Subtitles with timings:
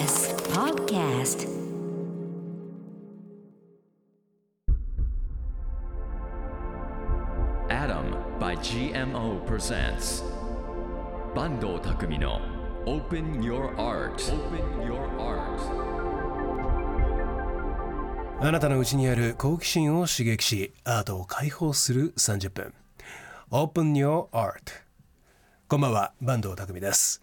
[0.00, 1.46] TBS Podcast
[7.68, 10.24] Adam by GMO presents
[11.34, 12.40] 坂東匠の
[12.86, 15.60] Open Your Art Open Your Art
[18.40, 22.72] あなたのうちにある好奇心を刺激しアートを解放する30分
[23.50, 24.62] Open Your Art
[25.68, 27.22] こんばんは坂東匠です、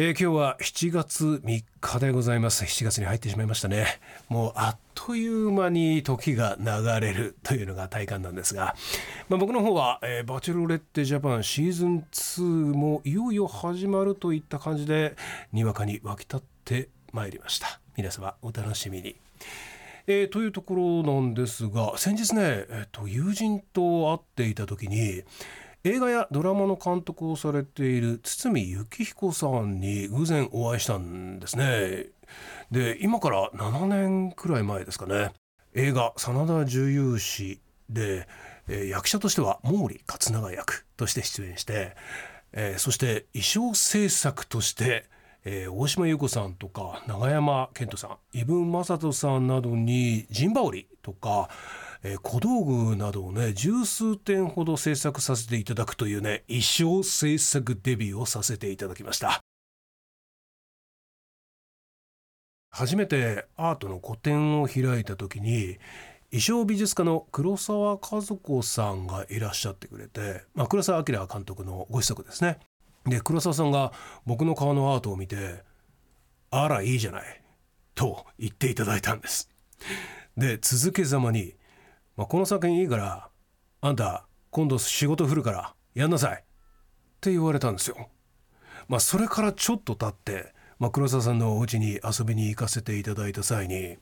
[0.00, 2.62] 今日は7月3日でございます。
[2.62, 3.98] 7月に入ってしまいましたね。
[4.28, 6.66] もうあっという間に時が流
[7.04, 8.76] れるというのが体感なんですが、
[9.28, 12.42] まあ、僕の方は、えーバチェロレッテジャパンシーズン2
[12.76, 15.16] もいよいよ始まるといった感じで
[15.52, 17.80] にわかに湧き立ってまいりました。
[17.96, 19.16] 皆様お楽しみに。
[20.06, 25.24] えーというところなんですが先日ね、えーと友人と会っていた時に
[25.88, 32.08] 映画やドラマの監督をされている堤幸彦さんに偶然お会いしたんですね。
[32.70, 35.32] で今から7年くらい前ですかね
[35.74, 38.28] 映画「真田重勇士で」
[38.68, 41.96] えー役者としては毛利勝永役として出演して、
[42.52, 45.06] えーそして衣装制作として
[45.46, 51.48] えー大島優子さんとか永山絢斗さん伊文雅人さんなどに陣羽織とか、
[52.02, 59.40] えー小道具などをね十数点ほど制作させていただくというね衣装制作デビューをさせていただきました
[62.70, 65.78] 初めてアートの個展を開いた時に
[66.30, 72.58] 衣装美術家の黒沢和子さんがいらっしゃってくれて、まあ、黒沢明監督のご子息ですね
[73.06, 73.92] で黒沢さんが
[74.26, 75.64] 僕の顔のアートを見て
[76.50, 77.42] 「あらいいじゃない」
[77.94, 79.50] と言っていただいたんです。
[80.36, 81.56] で続けざまに、
[82.18, 83.28] まあ、この作品いいから
[83.80, 86.42] あんた今度仕事振るからやんなさい。
[86.42, 88.08] って言われたんですよ。
[88.88, 93.98] まあ、それからちょっと経って、まあ、黒沢さんのお家に遊びに行かせていただいた際に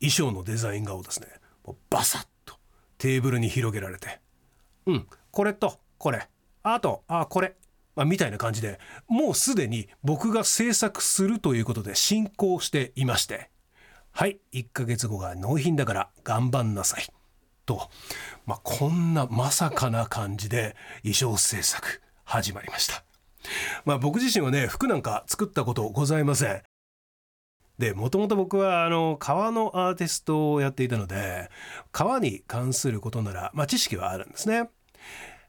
[0.00, 1.28] 衣装のデザイン画をですね。
[1.64, 2.56] もうバサッと
[2.98, 4.20] テーブルに広げられて。
[4.86, 6.28] うんこれとこれ。
[6.64, 7.54] あとあこれ、
[7.94, 13.48] まあ、みたいな感じでもうすでに僕が制作するということで進行していまして。
[14.10, 17.06] はい1ヶ月後が納品だから頑張んなさい。
[17.64, 17.88] と、
[18.46, 23.04] まあ、こんなまさかな感じで衣装制作始まりました。
[23.84, 26.62] まあ僕自身はね服なんか作ったことございません。
[27.78, 31.50] でもともと僕はあの革のアーティストをやっていたので
[31.90, 34.70] 革に関することなら、まあ、知識はあるんですね。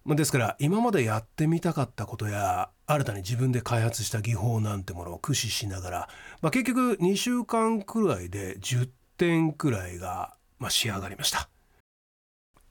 [0.07, 6.09] ですから今までやってみたかったことや新たに自分で開発した技法なんてものを駆使しながら、
[6.41, 11.49] まあ、結局2週間くらいで10点くらいが、まあ、仕上がりました。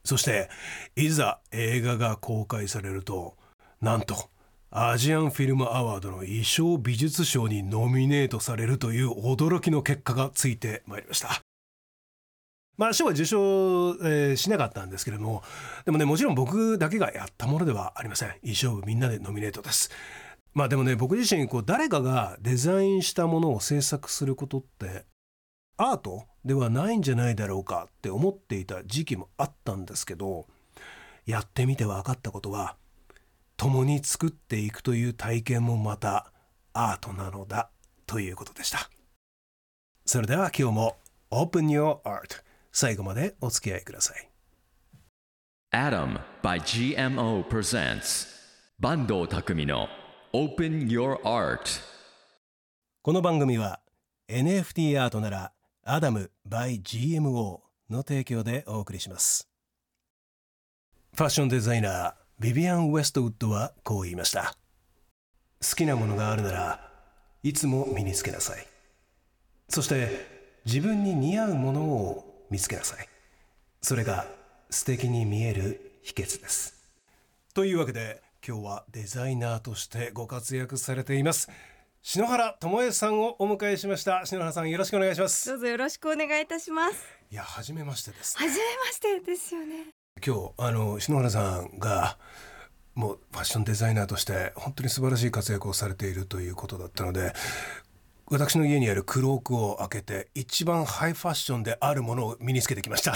[0.05, 0.49] そして
[0.95, 3.35] いざ映画が公開されると
[3.81, 4.29] なんと
[4.71, 11.41] アジアンフィルムアワードの衣装美術賞にノミネートされるという驚きの結果がついてまいりました。
[12.77, 13.37] まあ賞は受賞、
[14.03, 15.43] えーしなかったんですけれども
[15.85, 19.91] でもねもちろん僕だけがやったものではありません衣装部みんなでノミネートです
[20.53, 25.05] まあでもね僕自身こう誰かがデザインしたものを制作することって
[25.77, 30.47] アートではないんじゃないだろうかって思っていた時期もあったんですけど
[31.25, 32.77] やってみて分かったことは
[33.57, 36.31] 共に作っていくという体験もまた
[36.73, 37.69] アートなのだ
[38.05, 38.89] ということでした。
[40.05, 40.97] それでは今日も
[41.31, 44.29] Open Your Art 最後までお付き合いください。
[45.73, 48.27] Adam by GMO presents
[48.81, 49.87] 坂東匠の
[50.33, 51.81] Open Your Art
[53.01, 53.79] この番組は
[54.29, 55.54] NFT アートなら
[55.87, 57.59] アダム by GMO
[57.91, 59.47] の提供でお送りします。
[61.13, 64.55] ファッションデザイナービビアン・ウェストウッドはこう言いました。
[65.61, 66.89] 好きなものがあるなら
[67.43, 68.65] いつも身につけなさい。
[69.69, 70.25] そして
[70.65, 73.07] 自分に似合うものを見つけなさい。
[73.83, 74.25] それが
[74.71, 76.83] 素敵に見える秘訣です。
[77.53, 81.47] というわけで今日はデザイナーとしてご活躍されています。
[82.07, 87.03] 篠原智恵さんをお迎えしました篠原さんよろしくお願いしますどうぞよろしくお願いいたします。
[87.31, 89.87] いや初めましてです初めましてですよね。
[90.23, 92.19] 今日あの篠原さんが
[92.93, 97.33] もうファッションデザイナーとして本当に素晴らしい活躍をされているということだったので
[98.27, 103.13] 私の家にあるクロークを開けて一番ハイファッションであるものを身につけてきました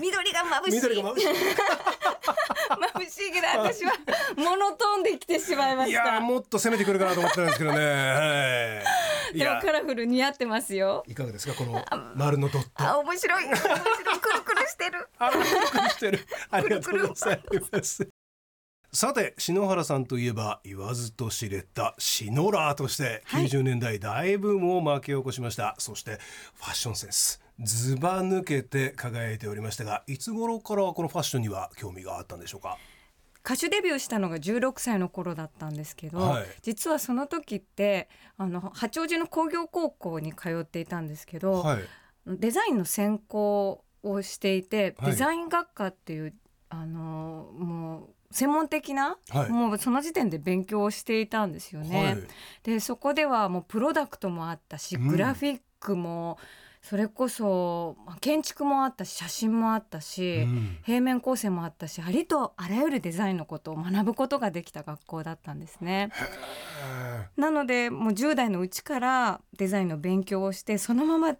[0.00, 0.74] 緑が眩しい。
[0.76, 3.92] 緑が眩しい眩しいけど私は
[4.36, 6.14] モノトーンで来てしまいまいした。
[6.14, 8.84] やもっと攻めてくるかなと思ったんですけどねは
[9.32, 11.02] いいでもやカラフル似合ってますよ。
[11.08, 15.08] いかがですかこの丸のドットあ面白い面白いくるくるしてる。
[15.18, 16.26] あ、びっくりしてる。
[16.50, 17.42] ありがとうござい
[17.72, 18.08] ます。
[18.94, 23.46] さて篠原さんといえば言わずと知れたシノラーとしてはい。
[23.46, 26.18] 90年代大ブームを巻き起こしました、そして
[26.56, 32.76] ファッションセンスずば抜けて輝いておりましたがいつ頃からこのファッションには興味があったんでしょうか？
[33.44, 36.44] 歌手デビューしたのが16歳の頃だったんですけど、はい。
[36.60, 41.82] 実はその時ってあの八王子の工業高校に通っていたんですけど、はい。
[42.26, 45.10] デザインの専攻をしていて、はい。
[45.12, 46.34] デザイン学科っていう
[46.68, 52.04] あのもう専門的な、はいもうその時点で勉強をしていたんですよね。
[52.04, 52.18] はい
[52.62, 56.38] でそこではもうプロダクトもあったしうんグラフィックも、
[56.82, 66.10] それこそまあ建築もあったし写真もあったし、うん平面構成もあったしありとあらゆるデザインのことを学ぶことができた学校だったんですね。
[67.36, 71.36] なのでもう10代のうちからデザインの勉強をしてそのまま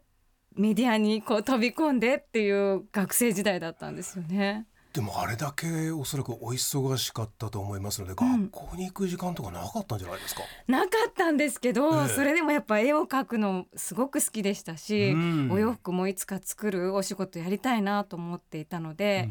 [0.55, 4.67] メディアにこう飛び込んでっていう学生時代だったんですよね。
[4.93, 8.51] でもあれだけおそらくお忙しかったと思いますので、うん。
[8.51, 12.09] 学校に行く時間とかなかったんじゃないですか、なかったんですけど、ええ。
[12.09, 15.51] それでもやっぱ絵を描くのすごく好きでしたし、うん。
[15.51, 19.31] お洋服もいつか作るお仕事やりたいなと思っていたので、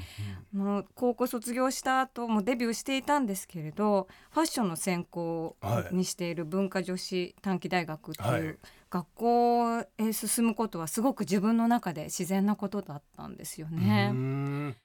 [0.52, 8.42] もう高校卒業した後もデビューしていたんですけれどファッションの専攻はいにしている文化女子短期大学ってはい。
[8.42, 8.60] いう
[8.90, 14.76] 学校へ進むことはすごく自分の中で自然なことだったんですようね。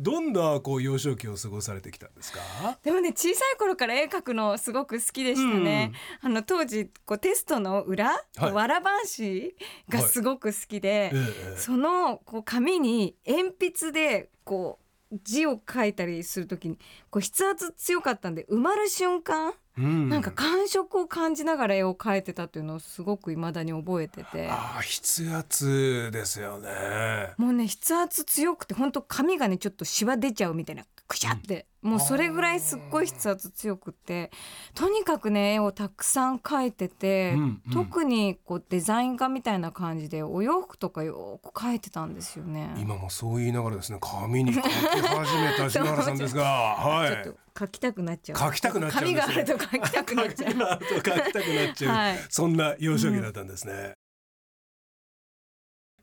[0.00, 2.40] んどんなこう幼少期を過ごされてきたんですか？
[2.82, 5.92] でもね小さい頃から絵描くのすごく好きでしたね。
[6.20, 8.52] あの当時こうテストの裏、はい。
[8.52, 9.56] わらばんし
[9.88, 14.78] がすごく好きで、ええそのこう紙に鉛筆でこ
[15.12, 16.76] う字を書いたりするときに
[17.10, 24.48] こう筆圧強かったんで埋まる瞬間、うんなんか感触を感じながら絵を描いてたっていうのをすごく未だに覚えてて。
[24.48, 34.30] ああ筆圧ですよねもうね筆圧強くて本当紙がねちょっとシワ出ちゃうみたいなくしゃって、もうそれぐらいすっごい筆圧強くて。
[34.74, 37.72] とにかくね絵をたくさん描いてて、うんうん。
[37.72, 42.74] 特にこうデザイン画みたいな感じでお洋服とかよく描いてたんですよね。
[42.78, 46.44] 今もそう言いながらですね紙に書き始めた篠原さんですが
[46.80, 47.34] はい。
[47.56, 48.38] 書きたくなっちゃう。
[48.38, 50.52] 書きたくなっちゃう紙があると書きたくなっちゃう。
[50.52, 52.18] 書きたくなっちゃう、はい。
[52.28, 53.94] そんな幼少期だったんですね、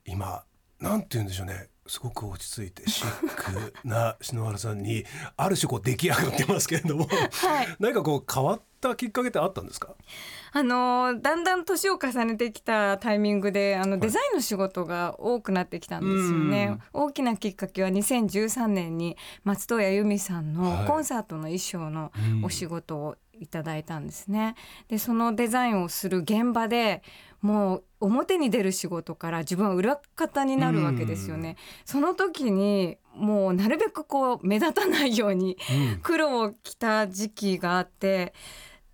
[0.05, 0.45] 今
[0.79, 3.29] なんて言うんでしょうねすごく落ち着いてシッ
[3.63, 5.03] クな篠原さんに
[5.35, 7.67] ある種こう出来上がってますけれどもはい。
[7.79, 9.95] 何かこう変わったきっかけってあったんですか？
[10.53, 16.77] あのーだんだん年を重ねてきたタイミングであのデザインの仕事が多くなってきたんですよね。
[16.93, 20.83] 大きなきっかけは2013年に松任谷由実さんはい。
[20.83, 22.11] のコンサートの衣装の
[22.43, 24.55] お仕事をいただいたんですね。
[24.87, 27.03] でそのデザインをする現場で
[27.41, 31.57] もう表に出る仕事から自分は裏方になるわけですよね。
[31.85, 35.57] その時にもうなるべくこう目立たないように
[36.03, 38.33] 黒を着た時期があって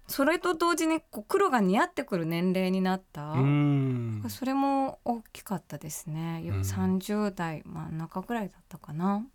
[0.07, 4.23] それと同時にこう黒が似合ってくる年齢になった、うん。
[4.29, 6.59] それも大きかったですね、うん。
[6.61, 9.25] 30代真ん中ぐらいだったかな。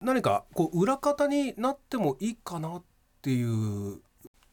[0.00, 2.82] 何かこう裏方になってもいいかなっ
[3.22, 4.00] ていう、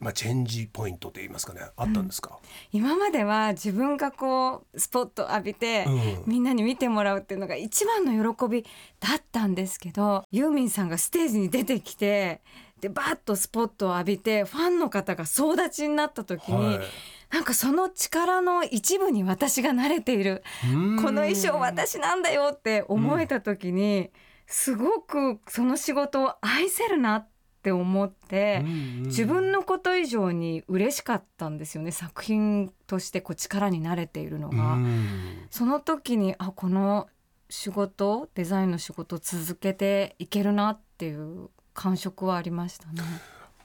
[0.00, 1.60] まあ、チェンジポイントといいますかね。
[1.76, 2.38] あったんですか、
[2.72, 6.22] 今までは自分がこうスポット浴びて、うん。
[6.26, 8.62] みんなに見てもらうっていうのが一番の喜び
[8.98, 12.40] だったんですけどユーミンさんがステージに出てきて
[12.80, 16.86] でバッとスポットを浴びてファンの方が総立ちになった時に、はい。
[17.30, 20.42] なんかその力の一部に私が慣れている。
[20.64, 20.96] うん。
[20.96, 24.10] この衣装私なんだよって思えた時に、
[24.46, 27.28] すごくその仕事を愛せるなっ
[27.62, 28.64] て思って、
[29.06, 34.74] 自分のこと以上に嬉しかったんですよね作品としてこう力に慣れているのが。
[34.74, 37.08] うんその時にあこの
[37.48, 43.02] 仕事デザインの仕事続けていけるなっていう感触はありましたね。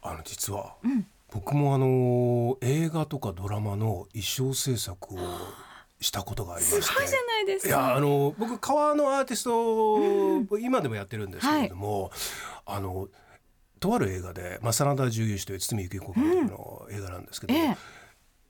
[0.02, 5.18] あの実は、うん僕もあの映画とかドラマの衣装制作を
[6.00, 8.00] したことがありますしてごいじゃないですいやあか。
[8.00, 12.12] の僕革のアーティスト、今でもやってるんですけれども、
[12.66, 13.10] あの
[13.86, 17.78] とある映画で、まあ、真田重義という堤幸彦監督の映画なんですけど、ええ。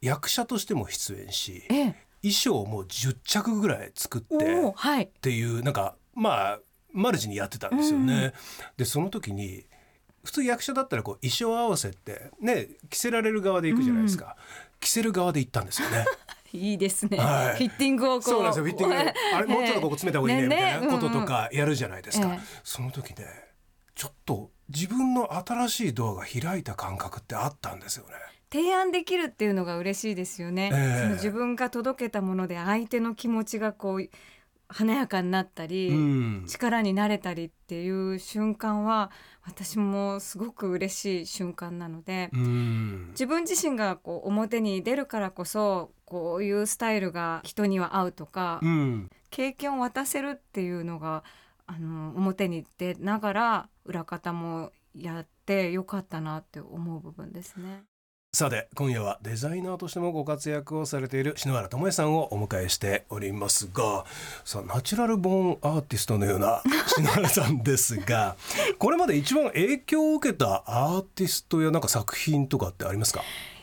[0.02, 5.04] 役者としても出演しええ、衣装をもう10着ぐらい作ってはい。
[5.04, 6.60] っていうなんかまあ
[6.94, 8.34] マルチにやってたんですよね。
[8.78, 9.66] でその時に
[10.24, 14.38] 普通役者だったらこう衣装合わせってね着せられる側で行くじゃないですか、
[14.80, 16.06] 着せる側で行ったんですよね。
[16.54, 17.58] いいですね、はい。
[17.58, 18.22] フィッティングをこう。
[18.22, 18.66] そうなんですよ。
[18.66, 18.96] フィッティング。
[18.96, 22.60] であれ もうちょっとここ詰めた方がいいねみたいなこととかやるじゃないですか、ええ。
[22.64, 23.26] その時ね
[23.94, 28.14] ちょっと自分の新しいドアが開いた感覚ってあったんですよね。
[28.52, 31.02] 提案できるっていうのが嬉しいですよね、ええ。
[31.02, 34.10] その自分が届けたもので相手の気持ちがこう
[34.68, 36.46] 華やかになったり、うん。
[36.48, 39.12] 力になれたりっていう瞬間は
[39.46, 43.08] 私もすごく嬉しい瞬間なので、うん。
[43.10, 49.10] 自分自身がこう表に出るからこそこういうスタイルが人には合うとか、うん。
[49.30, 51.24] 経験を渡せるっていうのが
[51.68, 57.84] あの表に出ながら裏方もやってよかったなって思う部分ですね。
[58.34, 64.04] さて今夜はデザイナーとしてもご活躍をされている篠原智恵さんをお迎えしておりますが
[64.44, 68.36] さあナチュラルボーンアーティストのような篠原さんですが
[68.78, 73.22] これまで一番影響を受けたアーティストやなんか作品とかってありますか？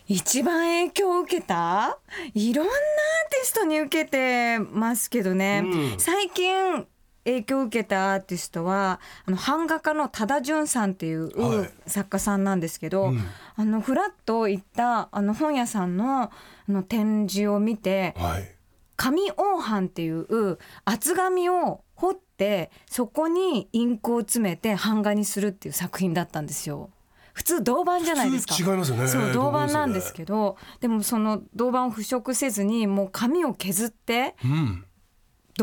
[0.08, 1.98] 一番影響を受けた？
[2.32, 6.00] いろんなアーティストに受けてますけどね、うん。
[6.00, 6.86] 最近
[7.24, 11.70] 影響を受けたアーティストはあの版画家の多田淳さんっていうはい。
[11.86, 13.24] 作家さんなんですけど、うん。
[13.56, 16.30] あのフラッと行ったあの本屋さんのあ
[16.68, 18.54] の展示を見てはい。
[18.96, 19.34] 紙黄
[19.68, 26.90] 版っていう厚紙を彫ってそこにインクを詰めて版画にするっていう作品だったんですよ。
[27.32, 28.54] 普通銅板じゃないですか。
[28.58, 29.08] 違いますよね。
[29.08, 34.84] そう銅板なんですどけどでもその銅板を腐食せずにもう紙を削ってうん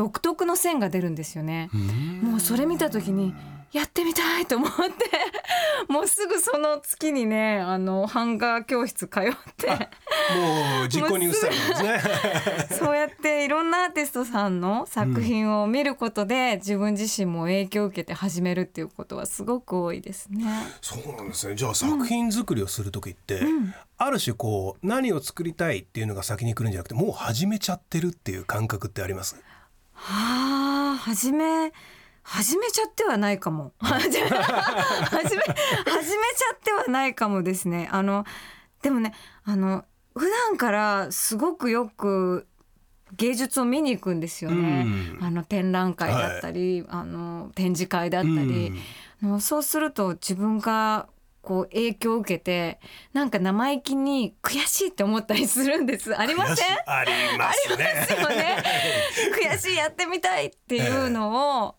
[0.00, 1.68] 独特の線が出るんですよね。
[2.22, 3.34] もうそれ見た時に
[3.70, 4.74] やってみたいと思って。
[5.92, 9.22] もうすぐその月にねあの版画教室通っ
[9.58, 9.68] て。
[9.68, 12.08] もう実行に移されたんです
[12.68, 12.68] ね。
[12.78, 20.46] そうやっていろんなアーティストさんの作品を見ることで、自分自身も影響を受けて始めるっていうことはすごく多いですね。
[20.80, 21.56] そうなんですね。
[21.56, 23.42] じゃあ作品作りをする時って、
[23.98, 29.36] ある種こう何を作りたいっていうのが先に来るんじゃなくてもう始めちゃってるっていう感覚ってあります？
[30.02, 31.72] はあ始め
[32.22, 33.72] 始めちゃってはないかも。
[33.78, 35.42] 始め始め始めちゃ
[36.54, 37.88] ってはないかもですね。
[37.92, 38.24] あの
[38.82, 39.14] でもね
[39.44, 42.46] あの普段からすごくよく
[43.16, 44.84] 芸術を見に行くんですよね、
[45.18, 45.24] うん。
[45.24, 48.72] あの展覧会だったり、あの展示会だったり、
[49.22, 51.08] あのそうすると自分が
[51.42, 52.80] こう影響を受けて
[53.12, 56.16] なんか生意気に悔しいって思ったりするんです。
[56.16, 56.78] ありません？
[56.86, 58.06] ありますね。
[58.20, 58.62] よね。
[59.52, 61.76] 悔しいやってみたいっていうのを、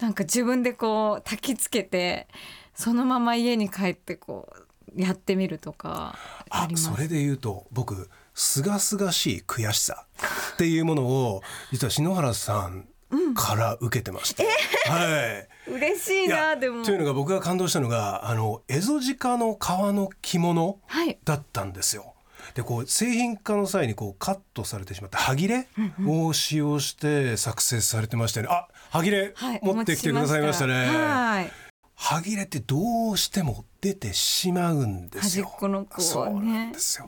[0.00, 2.26] なんか自分でこう焚きつけて
[2.74, 4.52] そのまま家に帰ってこ
[4.96, 6.16] うやってみるとか
[6.50, 10.06] あそれで言うと僕すがすがしい悔しさ
[10.54, 11.42] っていうものを
[11.72, 12.88] 実は篠原さん
[13.34, 14.46] から受けてまして、
[14.86, 15.70] はい。
[15.70, 16.84] 嬉しいなでも。
[16.84, 21.18] というのが僕が感動したのがあのエゾジカの革の着物はい。
[21.24, 22.14] だったんですよ。
[22.54, 25.66] でこう製品化の際にこうカットされてしまった歯切れ
[26.06, 28.54] を使用して作成されてましたよね。
[28.54, 30.86] あ歯切れはい持ってきてくださいましたね。
[30.86, 31.50] はい。
[31.96, 35.52] 歯切れってどうしても出てしまうんです端っよ。
[35.58, 37.06] このこそううなねんですよ。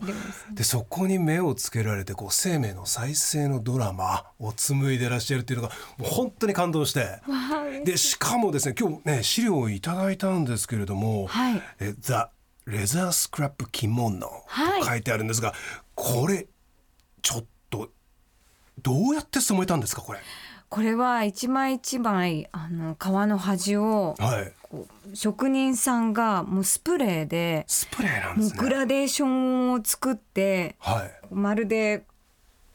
[0.52, 7.20] でそこに目をつけられてこう生命の再生のドラマを紡いでらっしゃるっていうのがもう本当に感動して。
[7.84, 12.12] でしかもですね今日ね資料をいただいたんですけれども「はいえ The
[12.66, 15.54] Leather Scrap 着物」はいと書いてあるんですが、
[15.94, 16.46] これ
[17.22, 17.90] ちょっと
[18.82, 20.18] どうやって染めたんですかこれ？
[20.68, 24.52] これは一枚一枚あの革の端をはい。
[25.14, 28.60] 職人さんがもうスプレーでスプレーなんでもうすね。
[28.60, 31.34] グラデーションを作ってはい。
[31.34, 32.04] まるで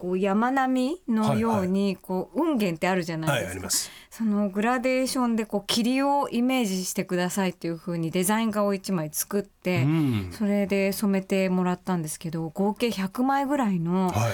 [0.02, 3.92] こう山並みのようにこう雲岩ってあるじゃなはいいですか、あります。
[4.10, 10.30] そのグラデーションでこう霧をイメージしてくださいっていう風にデザイン画を1枚作って、うん。
[10.32, 14.32] それで染めてもらったんですけど合計100枚ぐらいのはい。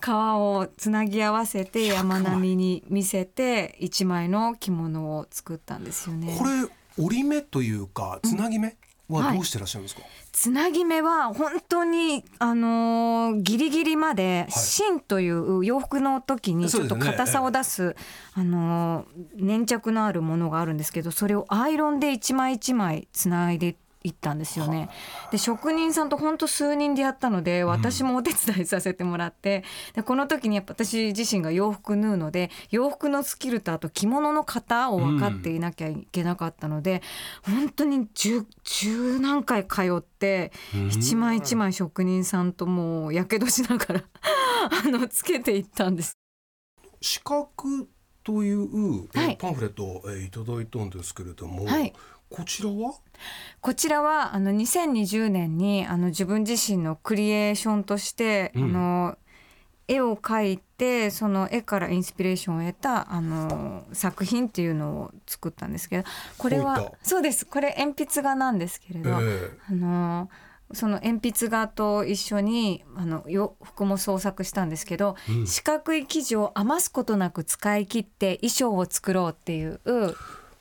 [0.00, 6.36] 革 をつなぎ合わせて山並みに見せて1枚の着物を作ったんですよね。
[6.38, 6.50] これ
[7.02, 8.76] 折り目というかつなぎ目？
[9.08, 9.36] ははい。
[9.36, 10.02] どうしてらっしゃるんですか？
[10.32, 17.96] つなぎ目は本当にあのーギリギリまで芯という洋服の時にちょっと硬さを出す、
[18.34, 23.76] あのー粘着のあるものがあるんですけどそれをアイロンで一枚一枚つないでいっ
[24.12, 24.88] たんですよね。
[25.30, 37.02] で職人さんと本当数人でやったので私もお手伝いさせてもらって、でこの時にやっぱ私自身が洋服縫うので洋服のスキルとあと着物の型を分かっていなきゃいけなかったので、
[37.42, 40.52] 本当に十十何回通って
[40.90, 44.02] 一枚一枚職人さんともうやけどしながら
[44.84, 46.16] あのつけていったんです。
[47.00, 47.48] 四角
[48.24, 49.08] という、
[49.38, 51.92] パンフレットを、えーいただいたんですけれども、はい
[52.30, 52.94] こちらは？
[53.60, 58.64] こちらはあの2020年にあの自分自身のクリエーションとして、うん。
[58.64, 59.18] あの
[59.88, 66.04] 絵を描いてその絵からインスピレーションを得たあの作品っていうのを作ったんですけど
[66.38, 67.46] これはそうです。
[67.46, 70.28] これ鉛筆画なんですけれど、えあの
[70.72, 75.46] その鉛筆画と一緒にあの洋服も創作したんですけど、ーうん。
[75.46, 79.80] 四角い生地を余すことなく使い切って衣装を作ろうっていう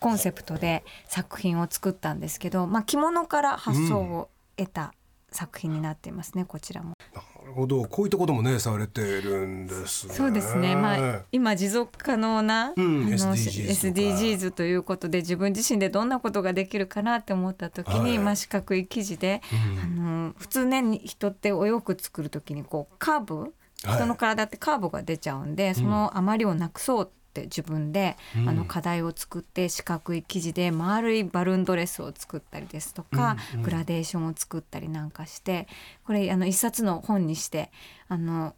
[0.06, 4.94] コンセプトで作品を作ったんですけど、まあ、着物から発想を得た
[5.32, 6.94] 作品になっていますね、こちらも。
[7.12, 7.86] なるほど。
[7.86, 10.14] こういったこともねされてるんですね。
[10.14, 13.08] そうですね、まあ、今持続可能な、うん。
[13.08, 18.20] あの SDGs SDGs ということで自分自身でどんなことができるかなって思った時に、はい。
[18.20, 19.42] まあ、四角い生地で、
[19.84, 23.40] あの普通ね人ってお洋服作る時にこうカーブ？
[23.40, 23.52] はい。
[23.96, 28.50] 人の体ってカーブが出ちゃうんで、その余りをなくそうって自分で、うん。
[28.50, 35.68] あの課題を作って四角い生地で丸いバルーンドレスを作ったりですとか、グラデーションを作ったりなんかして
[36.06, 37.72] これあの一冊の本にして
[38.08, 38.56] あの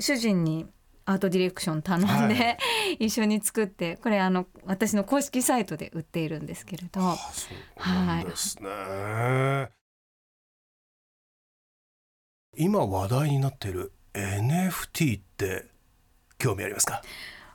[0.00, 0.66] 主人に
[1.04, 2.56] アートディレクション頼んで、は
[2.98, 7.00] 一緒に作ってこれあの私の公式サイトで売っているんですけれど。
[7.00, 7.48] あそ
[7.84, 9.70] うなんですね、
[12.56, 15.66] 今話題になっている NFT って
[16.38, 17.02] 興味ありますか？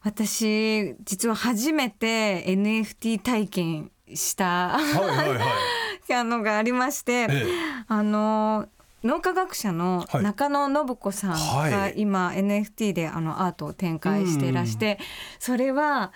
[0.03, 5.39] 私実は初めて NFT 体験したはいはいはい。
[6.13, 7.45] あのがありまして、ええ。
[7.87, 8.67] あの
[9.03, 10.23] 脳科学者のはい。
[10.23, 11.71] 中野信子さんはい。
[11.71, 14.99] が今 NFT であのアートを展開していらして、
[15.39, 16.11] それは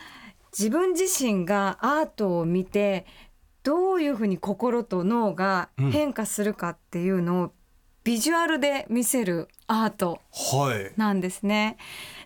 [0.58, 3.06] 自分自身がアートを見て
[3.64, 7.52] どういうふうに心と脳が変化するかっていうのを
[8.04, 10.92] ビジュアルで見せるアートはい。
[10.98, 11.78] なんですね。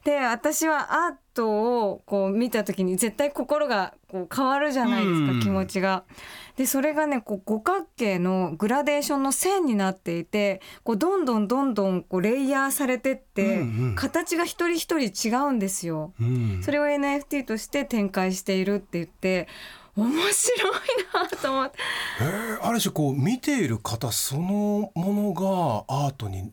[0.04, 6.04] で私はアートをこう見た時に絶対心がこう変わるじゃないですか、うん気持ちが。
[6.58, 16.14] でそれがねこう五角形のグラデーションの線になっていてこうどんどんどんどんこうレイヤーされてって、うんうん形が一人一人違うんですよ。
[16.20, 19.48] うんそれを NFT として展開しているって言って
[19.96, 20.74] 面白い
[21.14, 21.78] なと思って
[22.22, 26.52] えーある種こう見ている方そのものがアートに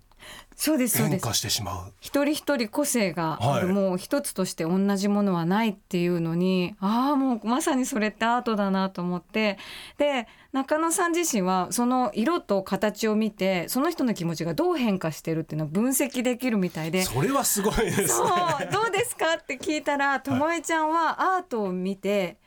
[0.57, 1.23] そうですそうです。
[1.23, 1.93] 変化してしまう。
[2.01, 3.75] 一人一人個性がある、はい。
[3.75, 9.59] もう一つとして同じものはないっていうのにああもうまさにそれってアートだなと思って。
[9.99, 17.03] で中野さん自身はその色と形を見てその人の気持ちがどう変化してるっていうのを分析できるみたいで。
[17.03, 19.35] それはすごいですそうねどうですか？
[19.39, 22.39] って聞いたらともえちゃんはアートを見て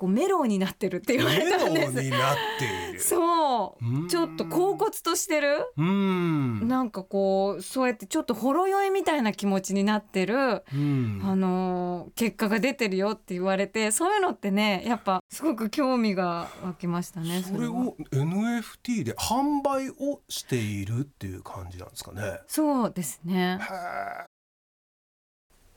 [0.00, 2.02] こうメロウになってるって言われたんです。
[2.02, 17.36] になっているそううんちょっと恍惚としてるうんなんかこうそうやってちょっとほろ酔いみたいな気持ちになってる、うんあのー結果が出てるよって言われてそういうのってねやっぱすごく興味が湧きましたね。
[17.36, 22.40] はそれを NFT で販売をしているっていう感じなんですかね。
[22.46, 23.60] そうですね。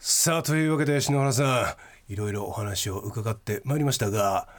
[0.05, 1.77] さあというわけで篠原さ
[2.09, 4.49] んいろいろお話を伺ってまいりましたが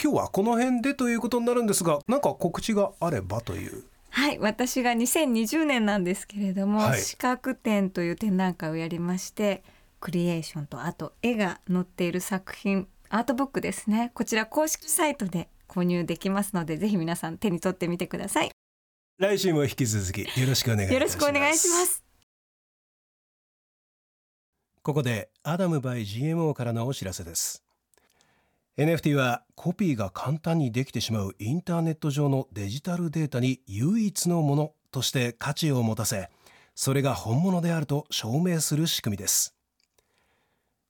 [0.00, 3.82] 今日はこの辺でということになるんですが何か告知があればという。
[4.10, 7.00] はい私が2020年なんですけれども、はい。
[7.00, 9.64] 視覚展という展覧会をやりまして
[9.98, 14.12] クリエーションとあと絵が載っている作品アートブックですね。
[14.14, 18.50] こちら公式サイトで購入できますのでぜひ皆さん手に取ってみてください。
[19.18, 20.94] 来週も引き続きよろしくお願いいたします。
[20.94, 22.03] よろしくお願いします
[24.84, 27.64] ここでアダム by GMO からのお知らせです。
[28.76, 36.28] NFT はコピーが簡単にできてしまうインターネット上のデジタルデータに唯一のものとして価値を持たせ
[36.74, 39.54] それが本物であると証明する仕組みです。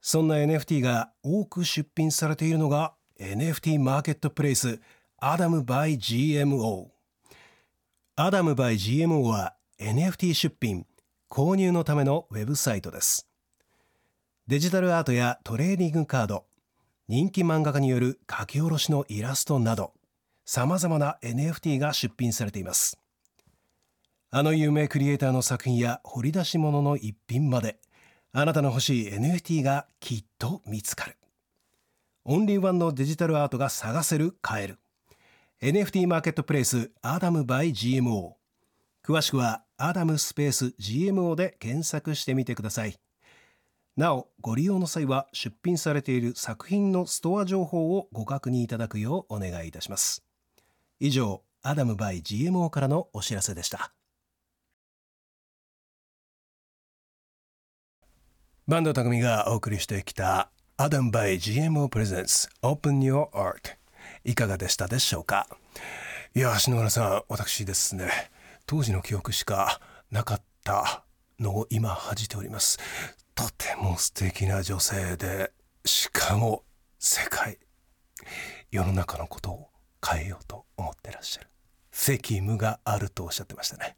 [0.01, 4.81] そんな NFT が多く出品されているのが NFT マーケットプレイス
[5.19, 6.89] アダム by GMO
[8.17, 10.85] アダム by GMO は NFT 出品
[11.31, 13.29] 購入のためのウェブサイトです。
[14.47, 16.45] デジタルアートやトレーディングカード
[17.09, 19.95] 人気漫画家による書き下ろしのイラストなど
[20.45, 22.99] さまざまな NFT が出品されています。
[24.31, 27.79] あの有名クリエイターの作品や掘り出し物の一品まで
[28.35, 31.17] あなたの欲しい NFT がきっと見つかる。
[32.27, 34.79] オンリーワンのデジタルアートが探せる買える
[35.63, 38.35] NFT マーケットプレイスアダム by GMO
[39.03, 42.99] 詳しくはアダムスペース GMO で検索してみてください。
[43.97, 50.25] なおご利用の際は出品されている作品のストア情報をご確認いただくようお願いいたします。
[50.99, 53.93] 以上アダム by GMO からのお知らせでした。
[58.67, 63.77] バンド匠がお送りしてきたアダム by GMO プレゼンツ Open Your Art
[64.25, 65.47] いかがでしたでしょうか？
[66.35, 68.11] いや篠原さん私ですね
[68.67, 69.81] 当時の記憶しか
[70.11, 71.05] なかった
[71.39, 72.81] のを今恥じております。
[73.35, 75.53] とても素敵な女性で
[75.85, 76.65] しかも
[76.99, 77.59] 世界
[78.71, 79.69] 世の中のことを
[80.07, 81.49] 変えようと思ってらっしゃる。
[81.91, 83.97] 責務があるとおっしゃってましたね。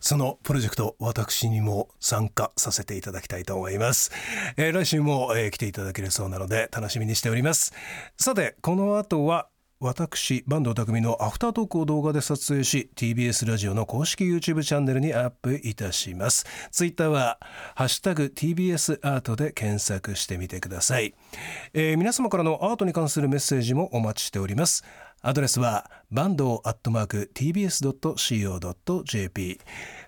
[0.00, 4.10] そのプロジェクト私にも参加させていただきたいと思います、
[4.56, 7.72] えー来週も、えー来ていただけるそうなので楽しみにしております。
[8.18, 9.48] さてこの後は
[9.84, 16.46] 私坂東匠のアフタートークを動画で撮影し TBS ラジオの公式 YouTube チャンネルにアップいたします。
[16.70, 17.38] ツイッターは
[17.74, 21.14] ハッシュタグ TBS アートで検索してみてください、
[21.74, 24.84] えー皆様からのアートに関するメッセージもお待ちしております。
[25.20, 28.00] アドレスはバンドアットマーク tbs.co.jp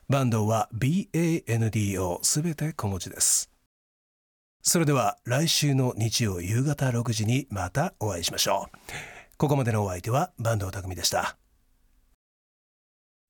[0.08, 3.50] バンドは BANDO すべて小文字です。
[4.62, 8.70] それでは来週の日曜夕方6時にまたお会いしましょ
[9.12, 9.15] う。
[9.38, 11.36] ここまでのお相手は坂東匠でした。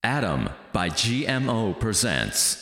[0.05, 2.59] Adam by GMO presents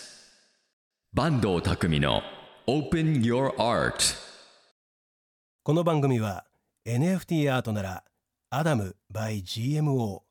[1.14, 2.22] 坂東匠の
[2.66, 4.16] Open Your Art
[5.62, 6.46] この番組は
[6.86, 8.04] NFT アートなら
[8.48, 10.22] アダム by GMO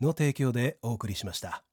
[0.00, 1.64] の提供でお送りしました